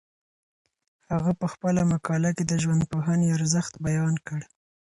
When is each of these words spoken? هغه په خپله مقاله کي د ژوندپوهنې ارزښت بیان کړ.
هغه 1.11 1.31
په 1.39 1.45
خپله 1.53 1.81
مقاله 1.93 2.29
کي 2.37 2.43
د 2.47 2.53
ژوندپوهنې 2.63 3.27
ارزښت 3.37 3.73
بیان 3.85 4.15
کړ. 4.27 4.41